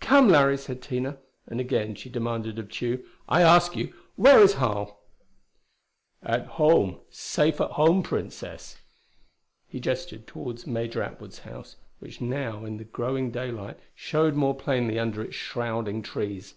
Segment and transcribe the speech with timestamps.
[0.00, 1.16] "Come, Larry," said Tina.
[1.46, 5.00] And again she demanded of Tugh, "I ask you, where is Harl?"
[6.22, 7.00] "At home.
[7.08, 8.76] Safe at home, Princess."
[9.66, 14.98] He gestured toward Major Atwood's house, which now in the growing daylight showed more plainly
[14.98, 16.52] under its shrouding trees.